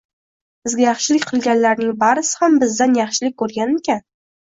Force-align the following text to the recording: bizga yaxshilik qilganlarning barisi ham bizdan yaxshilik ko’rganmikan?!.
bizga 0.67 0.81
yaxshilik 0.83 1.27
qilganlarning 1.33 1.93
barisi 2.01 2.35
ham 2.43 2.59
bizdan 2.67 3.01
yaxshilik 3.05 3.41
ko’rganmikan?!. 3.47 4.07